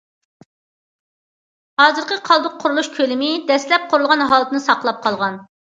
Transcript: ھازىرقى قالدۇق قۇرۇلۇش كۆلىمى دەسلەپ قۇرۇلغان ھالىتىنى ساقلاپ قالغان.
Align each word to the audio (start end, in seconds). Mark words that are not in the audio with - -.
ھازىرقى 1.83 2.19
قالدۇق 2.29 2.57
قۇرۇلۇش 2.63 2.91
كۆلىمى 2.97 3.31
دەسلەپ 3.53 3.89
قۇرۇلغان 3.93 4.29
ھالىتىنى 4.33 4.67
ساقلاپ 4.69 5.07
قالغان. 5.07 5.43